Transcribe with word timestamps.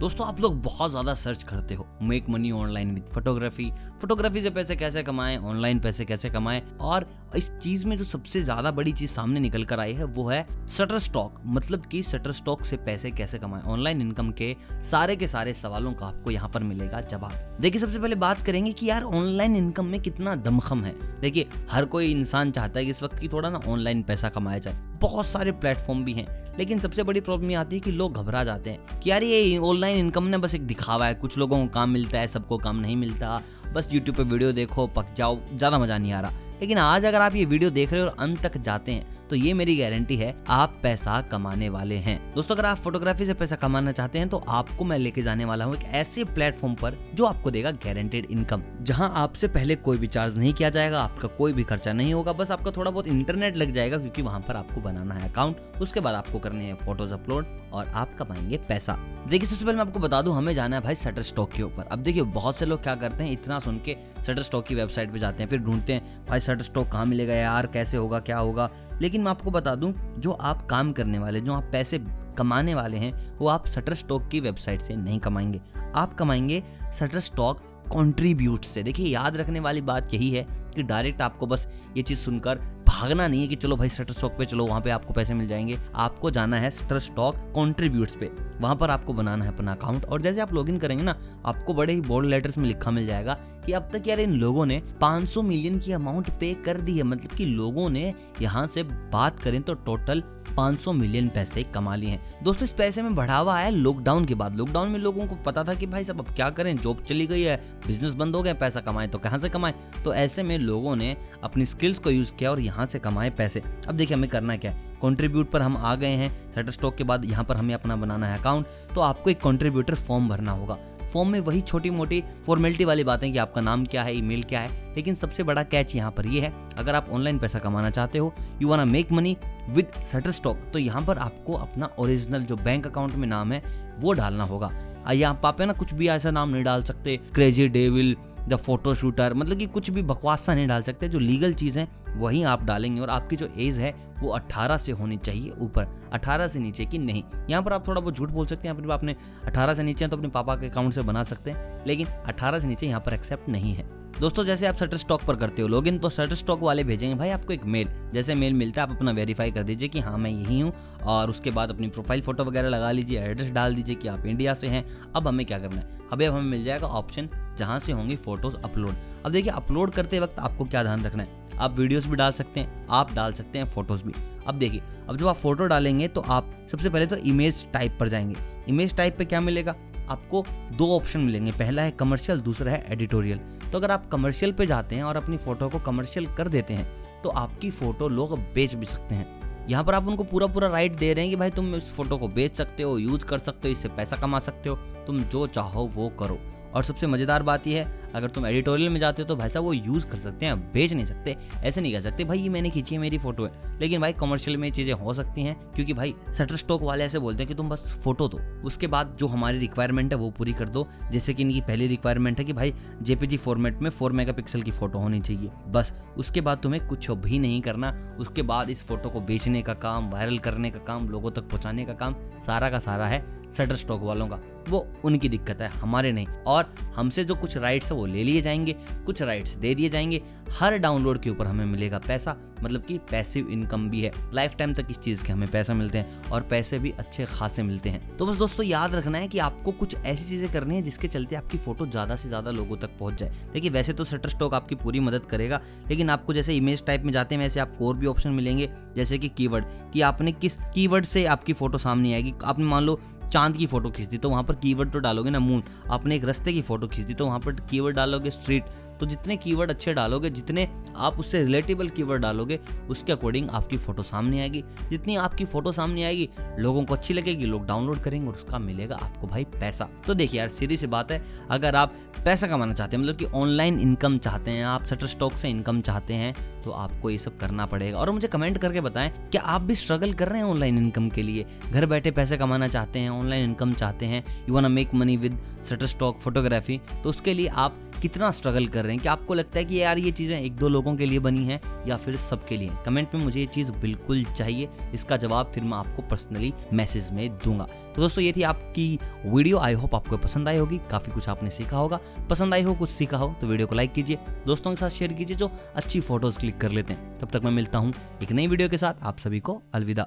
दोस्तों, 0.00 0.26
आप 0.26 0.40
लोग 0.40 0.60
बहुत 0.62 0.90
ज़्यादा 0.90 1.12
सर्च 1.14 1.42
करते 1.42 1.74
हो। 1.74 1.86
Make 2.02 2.28
money 2.30 2.50
online 2.50 2.90
with 2.94 3.04
photography 3.04 3.70
photography 4.00 4.40
से 4.42 4.50
पैसे 4.50 4.74
कैसे 4.76 5.02
कमाएँ? 5.02 5.36
ऑनलाइन 5.38 5.78
पैसे 5.78 6.04
कैसे 6.04 6.30
कमाएँ? 6.30 6.62
और 6.80 7.06
इस 7.36 7.50
चीज़ 7.52 7.86
में 7.86 7.96
जो 7.98 8.04
सबसे 8.04 8.42
ज़्यादा 8.42 8.70
बड़ी 8.70 8.92
चीज़ 8.92 9.10
सामने 9.10 9.40
निकल 9.40 9.64
कर 9.64 9.80
आई 9.80 9.92
है, 9.92 10.04
वो 10.04 10.28
है 10.28 10.46
शटर 10.76 10.98
स्टॉक 10.98 11.40
मतलब 11.46 11.86
कि 11.86 12.02
शटर 12.02 12.32
स्टॉक 12.32 12.64
से 12.64 12.76
पैसे 12.76 13.10
कैसे 13.10 13.38
कमाएँ? 13.38 13.62
ऑनलाइन 13.62 14.00
इनकम 14.00 14.30
के 14.30 14.54
सारे 14.82 15.16
के 15.16 15.28
सारे 15.28 15.54
सवालों 15.54 15.92
का 15.92 16.06
आपको 16.06 16.30
यहाँ 16.30 16.48
पर 16.48 16.62
मिलेगा 16.62 17.00
जवाब। 17.00 17.56
देखिए, 17.60 17.80
सबसे 17.80 17.98
पहले 17.98 18.14
बात 18.16 18.42
करेंगे 18.42 18.72
कि 18.72 18.90
यार 18.90 19.02
ऑनलाइन 19.02 19.56
इनकम 19.56 19.84
में 19.84 20.00
कितना 20.00 20.34
दमखम 20.34 20.84
है। 20.84 20.94
देखिए, 21.20 21.48
हर 21.70 21.84
कोई 21.84 22.10
इंसान 22.10 22.50
चाहता 22.50 22.78
है 22.78 22.84
कि 22.84 22.90
इस 22.90 23.02
वक्त 23.02 23.18
की 23.18 23.28
थोड़ा 23.28 23.50
ना 23.50 23.60
ऑनलाइन 23.66 24.02
पैसा 24.02 24.28
कमाया 24.28 24.58
जाए। 24.58 24.74
बहुत 25.00 25.26
सारे 25.26 25.52
प्लेटफॉर्म 25.52 26.04
भी 26.04 26.12
हैं। 26.12 26.45
लेकिन 26.58 26.78
सबसे 26.78 27.02
बड़ी 27.02 27.20
प्रॉब्लम 27.20 27.50
ये 27.50 27.56
आती 27.56 27.76
है 27.76 27.80
कि 27.80 27.90
लोग 27.90 28.14
घबरा 28.14 28.44
जाते 28.44 28.70
हैं 28.70 28.98
कि 29.00 29.10
यार 29.10 29.22
ये 29.22 29.58
ऑनलाइन 29.58 29.98
इनकम 29.98 30.24
ने 30.24 30.38
बस 30.38 30.54
एक 30.54 30.66
दिखावा 30.66 31.06
है, 31.06 31.14
कुछ 31.14 31.38
लोगों 31.38 31.66
को 31.66 31.72
काम 31.72 31.90
मिलता 31.90 32.18
है, 32.18 32.28
सबको 32.28 32.58
काम 32.58 32.76
नहीं 32.76 32.96
मिलता 32.96 33.42
बस 33.76 33.88
यूट्यूब 33.92 34.16
पे 34.16 34.22
वीडियो 34.24 34.52
देखो, 34.54 34.86
पक 34.88 35.14
जाओ, 35.16 35.38
ज़्यादा 35.48 35.78
मज़ा 35.78 35.98
नहीं 35.98 36.12
आ 36.12 36.20
रहा। 36.20 36.44
लेकिन 36.60 36.78
आज 36.78 37.04
अगर 37.04 37.20
आप 37.20 37.34
ये 37.34 37.44
वीडियो 37.44 37.70
देख 37.70 37.92
रहे 37.92 38.00
हो 38.00 38.06
और 38.06 38.16
अंत 38.18 38.40
तक 38.42 38.56
जाते 38.58 38.92
हैं 38.92 39.14
तो 39.28 39.36
ये 39.36 39.52
मेरी 39.54 39.76
गारंटी 39.76 40.16
है, 40.16 40.34
आप 40.48 40.78
पैसा 40.82 41.20
कमाने 41.22 41.68
वाले 41.68 41.94
हैं। 41.96 42.34
दोस्तों, 42.34 42.54
अगर 42.54 42.66
आप 42.66 42.76
फोटोग्राफी 42.76 43.26
से 43.26 43.34
पैसा 43.34 43.56
कमाना 43.56 43.92
चाहते 43.92 44.18
हैं 44.18 44.28
तो 44.28 44.36
आपको 44.38 44.84
मैं 44.84 44.98
लेके 44.98 45.22
जाने 45.22 45.44
वाला 45.44 45.64
हूँ 45.64 45.74
एक 45.76 45.84
ऐसे 45.94 46.24
प्लेटफॉर्म 46.26 46.74
पर 46.74 46.96
जो 47.14 47.24
आपको 47.24 47.50
देगा 47.50 47.70
गारंटेड 47.84 48.26
इनकम 48.26 48.62
जहाँ 48.82 49.12
आपसे 49.16 49.48
पहले 49.48 49.76
कोई 49.78 49.98
भी 49.98 50.06
चार्ज 50.06 50.38
नहीं 50.38 50.52
किया 50.52 50.70
जाएगा, 50.70 51.02
आपका 51.02 51.28
कोई 51.28 51.52
भी 51.52 51.64
खर्चा 51.64 51.92
नहीं 51.92 52.14
होगा, 52.14 52.32
बस 52.32 52.50
आपका 52.50 52.70
थोड़ा 52.70 52.90
बहुत 52.90 53.06
इंटरनेट 53.06 53.56
लग 53.56 53.70
जाएगा, 53.70 53.98
क्योंकि 53.98 54.22
वहाँ 54.22 54.40
पर 54.40 54.56
आपको 54.56 54.80
बनाना 54.80 55.14
है 55.14 55.30
अकाउंट 55.30 55.80
उसके 55.82 56.00
बाद 56.00 56.14
आपको 56.14 56.38
करने 56.38 56.64
हैं 56.64 56.76
फ़ोटोज़ 56.76 57.14
अपलोड 57.14 57.46
और 57.72 57.88
आप 57.88 58.14
कमाएँगे 58.14 58.56
पैसा। 58.68 58.98
देखिए, 59.28 59.48
सबसे 59.48 59.64
पहले 59.64 59.76
मैं 59.76 59.84
आपको 59.84 60.00
बता 60.00 60.20
दूँ, 60.22 60.34
हमें 60.36 60.54
जाना 60.54 60.76
है 60.76 60.82
भाई 60.82 60.94
शटर 60.94 61.22
स्टॉक 61.24 61.52
के 61.52 61.62
ऊपर। 61.62 61.84
अब 61.84 61.98
देखिए, 61.98 62.22
बहुत 62.22 62.56
से 62.56 62.66
लोग 62.66 62.82
क्या 62.82 62.94
करते 62.94 63.24
हैं, 63.24 63.30
इतना 63.32 63.58
सुन 63.66 63.80
के 63.84 63.96
शटर 64.26 64.42
स्टॉक 64.42 64.66
की 64.66 64.74
वेबसाइट 64.74 65.12
पे 65.12 65.18
जाते 65.18 65.42
हैं, 65.42 65.50
फिर 65.50 65.58
ढूंढते 65.58 65.92
हैं, 65.92 66.26
भाई 66.26 66.40
शटर 66.40 66.62
स्टॉक 66.62 66.88
कहाँ 66.88 67.06
मिलेगा 67.06 67.34
यार, 67.34 67.66
कैसे 67.66 67.96
होगा, 67.96 68.18
क्या 68.18 68.38
होगा? 68.38 68.70
लेकिन 69.02 69.22
मैं 69.22 69.30
आपको 69.30 69.50
बता 69.50 69.74
दूँ, 69.74 69.94
जो 70.18 70.32
आप 70.32 70.66
काम 70.66 70.92
करने 70.92 71.18
वाले, 71.18 71.40
जो 71.40 71.54
आप 71.54 71.68
पैसे 71.72 71.98
कमाने 72.38 72.74
वाले 72.74 72.96
हैं, 72.96 73.38
वो 73.38 73.48
आप 73.48 73.68
शटर 73.68 73.94
स्टॉक 73.94 74.28
की 74.28 74.40
वेबसाइट 74.40 74.82
से 74.82 74.96
नहीं 74.96 75.18
कमाएँगे। 75.18 75.60
आप 75.96 76.14
कमाएँगे 76.14 76.62
शटर 76.92 77.20
स्टॉक 77.20 77.60
कॉन्ट्रीब्यूट 77.92 78.64
से। 78.64 78.82
देखिए, 78.82 79.06
याद 79.06 79.36
रखने 79.36 79.60
वाली 79.60 79.80
बात 79.80 80.14
यही 80.14 80.30
है 80.30 80.46
कि 80.74 80.82
डायरेक्ट 80.82 81.22
आपको 81.22 81.46
बस 81.46 81.68
ये 81.96 82.02
चीज़ 82.02 82.18
सुनकर 82.18 82.58
भागना 82.96 83.26
नहीं 83.28 83.40
है 83.40 83.46
कि 83.46 83.54
चलो 83.54 83.76
भाई 83.76 83.88
शटर 83.88 84.12
स्टॉक 84.12 84.32
पे 84.32 84.44
चलो, 84.44 84.66
वहाँ 84.66 84.80
पे 84.80 84.90
आपको 84.90 85.14
पैसे 85.14 85.34
मिल 85.34 85.48
जाएँगे। 85.48 85.78
आपको 85.94 86.30
जाना 86.30 86.56
है 86.56 86.70
शटर 86.70 86.98
स्टॉक 86.98 87.52
कॉन्ट्रीब्यूट 87.54 88.10
पे। 88.10 88.30
वहाँ 88.60 88.76
पर 88.76 88.90
आपको 88.90 89.12
बनाना 89.12 89.44
है 89.44 89.54
अपना 89.54 89.72
अकाउंट 89.72 90.04
और 90.04 90.22
जैसे 90.22 90.40
आप 90.40 90.52
लॉगिन 90.52 90.78
करेंगे 90.78 91.04
ना, 91.04 91.18
आपको 91.46 91.74
बड़े 91.74 91.92
ही 91.92 92.00
बोल्ड 92.00 92.28
लेटर्स 92.28 92.58
में 92.58 92.66
लिखा 92.66 92.90
मिल 92.90 93.06
जाएगा 93.06 93.34
कि 93.66 93.72
अब 93.72 93.90
तक 93.92 94.08
यार 94.08 94.20
इन 94.20 94.32
लोगों 94.32 94.66
ने 94.66 94.82
500 95.00 95.42
मिलियन 95.42 95.78
की 95.78 95.92
अमाउंट 95.92 96.30
पे 96.30 96.54
कर 96.54 96.76
दी 96.76 96.96
है। 96.96 97.02
मतलब 97.02 97.36
कि 97.36 97.44
लोगों 97.44 97.90
ने 97.90 98.14
यहाँ 98.42 98.66
से 98.66 98.82
बात 98.82 99.40
करें 99.40 99.62
तो 99.62 99.74
टोटल 99.74 100.22
500 100.56 100.92
मिलियन 100.92 101.28
पैसे 101.28 101.62
कमा 101.64 101.94
लिए 101.94 102.10
हैं। 102.10 102.44
दोस्तों, 102.44 102.64
इस 102.64 102.72
पैसे 102.72 103.02
में 103.02 103.14
बढ़ावा 103.14 103.54
आया 103.54 103.70
लॉकडाउन 103.70 104.24
के 104.24 104.34
बाद। 104.34 104.56
लॉकडाउन 104.56 104.88
में 104.88 104.98
लोगों 104.98 105.26
को 105.26 105.36
पता 105.36 105.64
था 105.64 105.74
कि 105.74 105.86
भाई 105.86 106.04
सब 106.04 106.20
अब 106.20 106.34
क्या 106.34 106.50
करें? 106.50 106.76
जॉब 106.76 107.02
चली 107.02 107.26
गई 107.26 107.42
है 107.42 107.56
बिज़नेस 107.86 108.14
बंद 108.14 108.36
हो 108.36 108.42
गए 108.42 108.54
पैसा 108.54 108.80
कमाए 108.80 109.06
तो 109.06 109.18
कहाँ 109.18 109.38
से 109.38 109.48
कमाए? 109.48 109.74
तो 110.04 110.14
ऐसे 110.14 110.42
में 110.42 110.58
लोगों 110.58 110.96
ने 110.96 111.16
अपनी 111.44 111.66
स्किल्स 111.66 111.98
को 111.98 112.10
यूज़ 112.10 112.32
किया 112.32 112.50
और 112.50 112.60
यहाँ 112.60 112.86
से 112.86 112.98
कमाए 112.98 113.30
पैसे। 113.30 113.62
अब 113.88 113.94
देखिए, 113.94 114.16
हमें 114.16 114.30
करना 114.30 114.56
क्या 114.56 114.70
है? 114.70 114.84
पर 115.02 115.62
हम 115.62 115.76
आ 115.76 115.94
गए 115.94 116.06
हैं। 116.08 116.52
सेटर 116.52 116.72
स्टॉक 116.72 116.94
के 116.96 117.04
बाद 117.04 117.24
यहाँ 117.24 117.44
पर 117.44 117.56
हमें 117.56 117.74
अपना 117.74 117.96
बनाना 117.96 118.28
है 118.28 118.38
अकाउंट 118.38 118.66
तो 118.94 119.00
आपको 119.00 119.30
एक 119.30 119.40
कंट्रीब्यूटर 119.40 119.94
फॉर्म 119.94 120.28
भरना 120.28 120.52
होगा। 120.52 120.76
फॉर्म 121.12 121.28
में 121.28 121.38
वही 121.40 121.60
छोटी 121.60 121.90
मोटी 121.90 122.22
फॉर्मेलिटी 122.46 122.84
वाली 122.84 123.04
बातें 123.04 123.30
कि 123.32 123.38
आपका 123.38 123.60
नाम 123.60 123.84
क्या 123.84 124.02
है 124.02 124.16
ईमेल 124.16 124.42
क्या 124.42 124.60
है। 124.60 124.94
लेकिन 124.94 125.14
सबसे 125.14 125.42
बड़ा 125.42 125.62
कैच 125.62 125.94
यहाँ 125.96 126.10
पर 126.10 126.26
ये 126.26 126.40
है, 126.40 126.52
अगर 126.78 126.94
आप 126.94 127.08
ऑनलाइन 127.10 127.38
पैसा 127.38 127.58
कमाना 127.58 127.90
चाहते 127.90 128.18
हो 128.18 128.34
you 128.62 128.68
wanna 128.68 128.84
make 128.84 129.12
money 129.12 129.36
with 129.68 129.92
Shutterstock 130.30 130.60
तो 130.72 130.78
यहाँ 130.78 131.02
पर 131.02 131.18
आपको 131.18 131.54
अपना 131.54 131.90
ओरिजिनल 131.98 132.42
जो 132.42 132.56
बैंक 132.56 132.86
अकाउंट 132.86 133.14
में 133.14 133.26
नाम 133.28 133.52
है, 133.52 133.62
वो 134.00 134.12
डालना 134.12 134.44
होगा। 134.44 134.70
यहाँ 135.12 135.38
पापे 135.42 135.66
ना 135.66 135.72
कुछ 135.72 135.92
भी 135.94 136.08
ऐसा 136.08 136.30
नाम 136.30 136.48
नहीं 136.48 136.64
डाल 136.64 136.82
सकते। 136.82 137.16
Crazy 137.34 137.68
devil 137.68 138.16
the 138.48 138.56
photo 138.56 138.94
shooter 138.94 139.34
मतलब 139.34 139.58
कि 139.58 139.66
कुछ 139.66 139.90
भी 139.90 140.02
बकवास 140.02 140.44
सा 140.46 140.54
नहीं 140.54 140.66
डाल 140.68 140.82
सकते। 140.82 141.08
जो 141.08 141.18
लीगल 141.18 141.54
चीज़ 141.54 141.78
है, 141.78 141.86
वही 142.16 142.42
आप 142.44 142.64
डालेंगे 142.64 143.00
और 143.00 143.10
आपकी 143.10 143.36
जो 143.36 143.48
एज 143.58 143.78
है, 143.78 143.94
वो 144.20 144.30
18 144.30 144.78
से 144.78 144.92
होनी 144.92 145.16
चाहिए 145.16 145.50
ऊपर। 145.60 145.86
18 146.14 146.48
से 146.48 146.58
नीचे 146.58 146.84
की 146.84 146.98
नहीं। 146.98 147.22
यहाँ 147.50 147.62
पर 147.62 147.72
आप 147.72 147.86
थोड़ा 147.88 148.00
बहुत 148.00 148.16
झूठ 148.16 148.30
बोल 148.30 148.46
सकते 148.46 148.68
हैं 148.68 148.74
अपने 148.74 148.92
आपने 148.94 149.16
18 149.46 149.74
से 149.74 149.82
नीचे 149.82 150.04
हैं 150.04 150.10
तो 150.10 150.16
अपने 150.16 150.28
पापा 150.28 150.56
के 150.56 150.68
अकाउंट 150.68 150.92
से 150.92 151.02
बना 151.02 151.22
सकते 151.24 151.50
हैं, 151.50 151.84
लेकिन 151.86 152.06
18 152.26 152.58
से 152.58 152.68
नीचे 152.68 152.86
यहाँ 152.86 153.00
पर 153.00 153.14
एक्सेप्ट 153.14 153.48
नहीं 153.48 153.74
है। 153.74 153.88
दोस्तों, 154.20 154.44
जैसे 154.44 154.66
आप 154.66 154.74
शटर 154.74 154.96
स्टॉक 154.96 155.22
पर 155.22 155.36
करते 155.36 155.62
हो 155.62 155.68
लॉगिन 155.68 155.98
तो 155.98 156.10
शटर 156.10 156.34
स्टॉक 156.34 156.60
वाले 156.60 156.84
भेजेंगे, 156.84 157.14
भाई, 157.14 157.30
आपको 157.30 157.52
एक 157.52 157.64
मेल 157.64 157.88
जैसे 158.12 158.34
मेल 158.34 158.52
मिलता 158.52 158.82
है, 158.82 158.88
आप 158.88 158.94
अपना 158.96 159.10
वेरीफाई 159.10 159.50
कर 159.52 159.62
दीजिए 159.62 159.88
कि 159.88 160.00
हाँ 160.00 160.16
मैं 160.18 160.30
यही 160.30 160.60
हूँ, 160.60 160.72
और 161.02 161.30
उसके 161.30 161.50
बाद 161.50 161.70
अपनी 161.70 161.88
प्रोफ़ाइल 161.88 162.20
फ़ोटो 162.20 162.44
वगैरह 162.44 162.68
लगा 162.68 162.90
लीजिए 162.90 163.20
एड्रेस 163.20 163.50
डाल 163.50 163.74
दीजिए 163.74 163.94
कि 163.94 164.08
आप 164.08 164.24
इंडिया 164.26 164.54
से 164.54 164.68
हैं। 164.68 164.84
अब 165.12 165.28
हमें 165.28 165.44
क्या 165.46 165.58
करना 165.58 165.76
है? 165.76 165.98
अभी 166.12 166.24
अब 166.24 166.34
हमें 166.34 166.50
मिल 166.50 166.64
जाएगा 166.64 166.86
ऑप्शन 166.88 167.28
जहाँ 167.58 167.78
से 167.78 167.92
होंगी 167.92 168.16
फ़ोटोज़ 168.16 168.56
अपलोड 168.56 168.94
अब 169.26 169.32
देखिए 169.32 169.52
अपलोड 169.52 169.90
करते 169.90 170.20
वक्त 170.20 170.38
आपको 170.38 170.64
क्या 170.64 170.82
ध्यान 170.82 171.04
रखना 171.04 171.22
है? 171.22 171.44
आप 171.58 171.78
वीडियोस 171.78 172.06
भी 172.06 172.16
डाल 172.16 172.32
सकते 172.32 172.60
हैं, 172.60 172.86
आप 172.90 173.12
डाल 173.12 173.32
सकते 173.32 173.58
हैं 173.58 173.66
फ़ोटोज़ 173.66 174.02
भी। 174.04 174.12
अब 174.46 174.54
देखिए, 174.54 174.82
अब 175.08 175.16
जब 175.16 175.26
आप 175.26 175.36
फ़ोटो 175.36 175.66
डालेंगे 175.66 176.08
तो 176.08 176.20
आप 176.20 176.50
सबसे 176.72 176.90
पहले 176.90 177.06
तो 177.06 177.16
इमेज 177.16 177.64
टाइप 177.72 177.96
पर 178.00 178.08
जाएँगे। 178.08 178.36
इमेज 178.68 178.96
टाइप 178.96 179.18
पे 179.18 179.24
क्या 179.24 179.40
मिलेगा? 179.40 179.74
आपको 180.06 180.44
दो 180.72 180.94
ऑप्शन 180.96 181.20
मिलेंगे। 181.20 181.52
पहला 181.52 181.82
है 181.82 181.90
कमर्शियल 181.90 182.40
दूसरा 182.40 182.72
है 182.72 182.84
एडिटोरियल 182.92 183.38
तो 183.72 183.78
अगर 183.78 183.90
आप 183.90 184.06
कमर्शियल 184.06 184.52
पे 184.52 184.66
जाते 184.66 184.96
हैं 184.96 185.02
और 185.02 185.16
अपनी 185.16 185.36
फ़ोटो 185.36 185.68
को 185.68 185.78
कमर्शियल 185.80 186.26
कर 186.34 186.48
देते 186.48 186.74
हैं 186.74 187.22
तो 187.22 187.28
आपकी 187.30 187.70
फ़ोटो 187.70 188.08
लोग 188.08 188.38
बेच 188.54 188.74
भी 188.74 188.86
सकते 188.86 189.14
हैं। 189.14 189.66
यहाँ 189.68 189.84
पर 189.84 189.94
आप 189.94 190.08
उनको 190.08 190.24
पूरा 190.24 190.46
पूरा 190.46 190.68
राइट 190.68 190.96
दे 190.96 191.12
रहे 191.14 191.24
हैं 191.24 191.30
कि 191.30 191.36
भाई 191.36 191.50
तुम 191.50 191.74
इस 191.74 191.90
फ़ोटो 191.92 192.16
को 192.18 192.28
बेच 192.28 192.56
सकते 192.56 192.82
हो 192.82 192.98
यूज़ 192.98 193.24
कर 193.26 193.38
सकते 193.38 193.68
हो, 193.68 193.72
इससे 193.72 193.88
पैसा 193.88 194.16
कमा 194.16 194.38
सकते 194.38 194.68
हो। 194.68 194.76
तुम 195.06 195.22
जो 195.24 195.46
चाहो 195.46 195.86
वो 195.94 196.08
करो। 196.20 196.38
और 196.76 196.84
सबसे 196.84 197.06
मज़ेदार 197.06 197.42
बात 197.42 197.66
यह 197.66 197.78
है, 197.78 198.12
अगर 198.14 198.28
तुम 198.28 198.46
एडिटोरियल 198.46 198.90
में 198.90 198.98
जाते 199.00 199.22
हो 199.22 199.28
तो 199.28 199.36
भाई 199.36 199.48
साहब 199.48 199.64
वो 199.64 199.72
यूज़ 199.72 200.06
कर 200.06 200.16
सकते 200.16 200.46
हैं, 200.46 200.72
बेच 200.72 200.92
नहीं 200.92 201.06
सकते, 201.06 201.36
ऐसे 201.64 201.80
नहीं 201.80 201.92
कह 201.92 202.00
सकते। 202.00 202.24
भाई, 202.24 202.38
ये 202.38 202.48
मैंने 202.48 202.70
खींची 202.70 202.94
है, 202.94 203.00
मेरी 203.00 203.18
फ़ोटो 203.18 203.44
है। 203.44 203.78
लेकिन 203.80 204.00
भाई 204.00 204.12
कमर्शियल 204.12 204.56
में 204.56 204.70
चीज़ें 204.72 204.92
हो 204.92 205.14
सकती 205.14 205.42
हैं, 205.42 205.56
क्योंकि 205.72 205.92
भाई 205.92 206.14
सटर 206.32 206.56
स्टॉक 206.56 206.82
वाले 206.82 207.04
ऐसे 207.04 207.18
बोलते 207.18 207.42
हैं 207.42 207.48
कि 207.48 207.54
तुम 207.54 207.68
बस 207.68 208.00
फ़ोटो 208.04 208.28
दो। 208.28 208.40
उसके 208.64 208.86
बाद 208.86 209.16
जो 209.18 209.26
हमारी 209.26 209.58
रिक्वायरमेंट 209.58 210.12
है, 210.12 210.18
वो 210.18 210.30
पूरी 210.30 210.52
कर 210.52 210.68
दो। 210.68 210.86
जैसे 211.12 211.34
कि 211.34 211.42
इनकी 211.42 211.60
पहली 211.60 211.86
रिक्वायरमेंट 211.86 212.38
है 212.38 212.44
कि 212.44 212.52
भाई 212.52 212.74
जेपीजी 213.02 213.36
फॉर्मेट 213.36 213.78
में 213.78 213.90
फोर 213.90 214.12
मेगा 214.12 214.32
की 214.32 214.70
फ़ोटो 214.70 214.98
होनी 214.98 215.20
चाहिए। 215.20 215.50
बस, 215.68 215.92
उसके 216.16 216.40
बाद 216.40 216.58
तुम्हें 216.58 216.86
कुछ 216.86 217.10
भी 217.10 217.38
नहीं 217.38 217.60
करना। 217.60 218.16
उसके 218.20 218.42
बाद 218.42 218.70
इस 218.70 218.84
फ़ोटो 218.84 219.10
को 219.10 219.20
बेचने 219.20 219.62
का 219.62 219.74
काम 219.74 220.10
वायरल 220.10 220.38
करने 220.38 220.70
का 220.70 220.78
काम, 220.78 221.08
लोगों 221.08 221.30
तक 221.30 221.42
पहुँचाने 221.42 221.84
का 221.84 221.92
काम, 221.92 222.16
सारा 222.46 222.70
का 222.70 222.78
सारा 222.78 223.06
है 223.06 223.50
सटर 223.50 223.76
स्टॉक 223.76 224.02
वालों 224.02 224.28
का। 224.28 224.40
वो 224.68 224.86
उनकी 225.04 225.28
दिक्कत 225.28 225.60
है, 225.60 225.68
हमारे 225.68 226.12
नहीं। 226.12 226.26
और 226.26 226.65
हमसे 226.96 227.24
जो 227.24 227.34
कुछ 227.34 227.56
राइट्स 227.56 227.90
है 227.92 227.96
वो 227.98 228.06
ले 228.06 228.24
लिए 228.24 228.40
जाएँगे, 228.40 228.76
कुछ 229.06 229.22
राइट्स 229.22 229.54
दे 229.54 229.74
दिए 229.74 229.88
जाएँगे। 229.88 230.22
हर 230.52 230.78
डाउनलोड 230.78 231.20
के 231.20 231.30
ऊपर 231.30 231.46
हमें 231.46 231.64
मिलेगा 231.66 231.98
पैसा 231.98 232.36
मतलब 232.62 232.82
कि 232.82 232.96
पैसिव 233.10 233.48
इनकम 233.48 233.88
भी 233.90 234.00
है। 234.00 234.12
लाइफ 234.34 234.54
टाइम 234.56 234.72
तक 234.74 234.86
इस 234.90 234.98
चीज़ 234.98 235.24
के 235.24 235.32
हमें 235.32 235.50
पैसा 235.50 235.74
मिलते 235.74 235.98
हैं 235.98 236.22
और 236.24 236.42
पैसे 236.42 236.78
भी 236.78 236.90
अच्छे 236.90 237.24
खासे 237.26 237.62
मिलते 237.62 237.88
हैं। 237.88 238.16
तो 238.16 238.26
बस 238.26 238.36
दोस्तों, 238.36 238.64
याद 238.66 238.94
रखना 238.94 239.18
है 239.18 239.28
कि 239.28 239.38
आपको 239.38 239.72
कुछ 239.72 239.94
ऐसी 239.96 240.28
चीज़ें 240.28 240.50
करनी 240.52 240.76
है 240.76 240.82
जिसके 240.82 241.08
चलते 241.08 241.36
आपकी 241.36 241.58
फ़ोटो 241.58 241.86
ज़्यादा 241.86 242.16
से 242.16 242.28
ज़्यादा 242.28 242.50
लोगों 242.50 242.76
तक 242.76 242.96
पहुँच 242.98 243.18
जाए। 243.20 243.32
देखिए, 243.52 243.70
वैसे 243.70 243.92
तो 243.92 244.04
शटर 244.04 244.28
स्टॉक 244.28 244.54
आपकी 244.54 244.74
पूरी 244.74 245.00
मदद 245.00 245.24
करेगा, 245.24 245.60
लेकिन 245.90 246.10
आपको 246.10 246.32
जैसे 246.32 246.54
इमेज 246.54 246.84
टाइप 246.86 247.02
में 247.02 247.12
जाते 247.12 247.34
हैं, 247.34 247.42
वैसे 247.42 247.60
आपको 247.60 247.88
और 247.88 247.96
भी 247.96 248.06
ऑप्शन 248.06 248.30
मिलेंगे, 248.30 248.68
जैसे 248.96 249.18
कि 249.18 249.28
कीवर्ड 249.28 249.64
कि 249.92 250.00
आपने 250.00 250.32
किस 250.32 250.56
कीवर्ड 250.74 251.04
से 251.04 251.24
आपकी 251.26 251.52
फ़ोटो 251.52 251.78
सामने 251.78 252.14
आएगी। 252.14 252.34
आपने 252.44 252.64
मान 252.64 252.84
लो 252.84 252.98
चाँद 253.32 253.56
की 253.56 253.66
फ़ोटो 253.66 253.90
खींच 253.90 254.08
दी 254.08 254.18
तो 254.18 254.30
वहाँ 254.30 254.42
पर 254.44 254.54
कीवर्ड 254.54 254.92
तो 254.92 254.98
डालोगे 254.98 255.30
ना 255.30 255.38
मून 255.38 255.62
आपने 255.90 256.16
एक 256.16 256.24
रस्ते 256.24 256.52
की 256.52 256.62
फ़ोटो 256.62 256.86
खींच 256.86 257.06
दी 257.06 257.14
तो 257.14 257.26
वहाँ 257.26 257.38
पर 257.40 257.60
कीवर्ड 257.70 257.96
डालोगे 257.96 258.30
स्ट्रीट 258.30 258.64
तो 259.00 259.06
जितने 259.06 259.36
कीवर्ड 259.36 259.70
अच्छे 259.70 259.92
डालोगे, 259.94 260.30
जितने 260.30 260.68
आप 260.96 261.18
उससे 261.18 261.42
रिलेटेबल 261.42 261.88
कीवर्ड 261.88 262.22
डालोगे, 262.22 262.58
उसके 262.90 263.12
अकॉर्डिंग 263.12 263.50
आपकी 263.50 263.76
फ़ोटो 263.76 264.02
सामने 264.02 264.40
आएगी। 264.40 264.62
जितनी 264.90 265.16
आपकी 265.16 265.44
फ़ोटो 265.44 265.72
सामने 265.72 266.04
आएगी, 266.04 266.28
लोगों 266.58 266.84
को 266.84 266.94
अच्छी 266.94 267.14
लगेगी, 267.14 267.44
लोग 267.44 267.66
डाउनलोड 267.66 268.00
करेंगे 268.00 268.28
और 268.28 268.34
उसका 268.34 268.58
मिलेगा 268.58 268.96
आपको 268.96 269.26
भाई 269.26 269.44
पैसा। 269.54 269.88
तो 270.06 270.14
देखिए 270.14 270.40
यार, 270.40 270.48
सीधी 270.48 270.76
सी 270.76 270.86
बात 270.86 271.12
है, 271.12 271.22
अगर 271.50 271.76
आप 271.76 271.94
पैसा 272.24 272.46
कमाना 272.46 272.72
चाहते 272.72 272.96
हैं 272.96 273.02
मतलब 273.02 273.16
कि 273.16 273.24
ऑनलाइन 273.34 273.78
इनकम 273.80 274.16
चाहते 274.18 274.50
हैं, 274.50 274.64
आप 274.66 274.84
शटर 274.84 275.06
स्टॉक 275.06 275.36
से 275.36 275.48
इनकम 275.48 275.80
चाहते 275.80 276.14
हैं 276.14 276.34
तो 276.62 276.70
आपको 276.72 277.10
ये 277.10 277.18
सब 277.18 277.36
करना 277.38 277.66
पड़ेगा। 277.66 277.98
और 277.98 278.10
मुझे 278.10 278.28
कमेंट 278.28 278.58
करके 278.58 278.80
बताएँ, 278.80 279.10
क्या 279.22 279.42
आप 279.42 279.62
भी 279.62 279.74
स्ट्रगल 279.74 280.12
कर 280.12 280.28
रहे 280.28 280.38
हैं 280.38 280.46
ऑनलाइन 280.46 280.78
इनकम 280.78 281.08
के 281.10 281.22
लिए? 281.22 281.46
घर 281.70 281.86
बैठे 281.86 282.10
पैसे 282.10 282.36
कमाना 282.36 282.68
चाहते 282.68 282.98
हैं 282.98 283.10
ऑनलाइन 283.16 283.44
इनकम 283.44 283.74
चाहते 283.74 284.06
हैं 284.06 284.24
you 284.48 284.54
wanna 284.54 284.68
make 284.68 284.94
money 284.94 285.16
with 285.16 285.40
Shutterstock 285.86 286.20
photography 286.20 286.80
तो 287.02 287.08
उसके 287.08 287.34
लिए 287.34 287.48
आप 287.48 287.82
कितना 288.02 288.30
स्ट्रगल 288.30 288.66
कर 288.66 288.84
रहे 288.84 288.92
हैं? 288.92 289.02
कि 289.02 289.08
आपको 289.08 289.34
लगता 289.34 289.58
है 289.58 289.64
कि 289.64 289.76
यार 289.76 289.98
ये 289.98 290.10
चीज़ें 290.10 290.38
एक 290.38 290.56
दो 290.56 290.68
लोगों 290.68 290.94
के 290.96 291.06
लिए 291.06 291.18
बनी 291.18 291.44
हैं 291.44 291.60
या 291.88 291.96
फिर 291.96 292.16
सबके 292.16 292.56
लिए? 292.56 292.70
कमेंट 292.86 293.14
में 293.14 293.22
मुझे 293.24 293.40
ये 293.40 293.46
चीज़ 293.46 293.70
बिल्कुल 293.72 294.22
चाहिए, 294.26 294.68
इसका 294.94 295.16
जवाब 295.16 295.50
फिर 295.54 295.64
मैं 295.64 295.76
आपको 295.78 296.02
पर्सनली 296.02 296.52
मैसेज 296.72 297.10
में 297.12 297.28
दूँगा। 297.44 297.64
तो 297.96 298.02
दोस्तों, 298.02 298.24
ये 298.24 298.32
थी 298.32 298.42
आपकी 298.42 298.98
वीडियो 299.26 299.58
आई 299.58 299.74
होप 299.74 299.94
आपको 299.94 300.16
पसंद 300.18 300.48
आई 300.48 300.56
होगी। 300.56 300.80
काफ़ी 300.90 301.12
कुछ 301.12 301.28
आपने 301.28 301.50
सीखा 301.50 301.76
होगा। 301.76 302.00
पसंद 302.30 302.54
आई 302.54 302.62
हो, 302.62 302.74
कुछ 302.74 302.90
सीखा 302.90 303.16
हो 303.16 303.34
तो 303.40 303.46
वीडियो 303.46 303.66
को 303.66 303.74
लाइक 303.74 303.92
कीजिए, 303.92 304.18
दोस्तों 304.46 304.70
के 304.70 304.76
साथ 304.76 304.90
शेयर 304.90 305.12
कीजिए, 305.12 305.36
जो 305.36 305.50
अच्छी 305.76 306.00
फ़ोटोज़ 306.00 306.38
क्लिक 306.38 306.60
कर 306.60 306.70
लेते 306.70 306.92
हैं। 306.92 307.18
तब 307.18 307.30
तक 307.30 307.44
मैं 307.44 307.52
मिलता 307.52 307.78
हूँ 307.78 307.94
एक 308.22 308.32
नई 308.32 308.46
वीडियो 308.46 308.68
के 308.68 308.76
साथ। 308.76 309.02
आप 309.02 309.18
सभी 309.18 309.40
को 309.40 309.60
अलविदा। 309.74 310.06